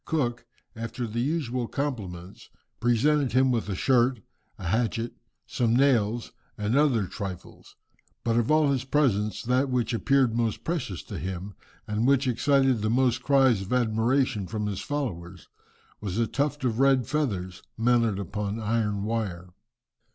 Cook, 0.05 0.47
after 0.75 1.05
the 1.05 1.19
usual 1.21 1.67
compliments, 1.67 2.49
presented 2.79 3.33
him 3.33 3.51
with 3.51 3.69
a 3.69 3.75
shirt, 3.75 4.21
a 4.57 4.65
hatchet, 4.69 5.13
some 5.45 5.75
nails, 5.75 6.31
and 6.57 6.75
other 6.75 7.05
trifles. 7.05 7.75
But 8.23 8.35
of 8.35 8.49
all 8.49 8.71
his 8.71 8.83
presents, 8.83 9.43
that 9.43 9.69
which 9.69 9.93
appeared 9.93 10.35
most 10.35 10.63
precious 10.63 11.03
to 11.03 11.19
him, 11.19 11.53
and 11.87 12.07
which 12.07 12.27
excited 12.27 12.83
most 12.83 13.21
cries 13.21 13.61
of 13.61 13.71
admiration 13.73 14.47
from 14.47 14.65
his 14.65 14.81
followers, 14.81 15.49
was 15.99 16.17
a 16.17 16.25
tuft 16.25 16.63
of 16.63 16.79
red 16.79 17.05
feathers 17.05 17.61
mounted 17.77 18.17
upon 18.17 18.59
iron 18.59 19.03
wire. 19.03 19.53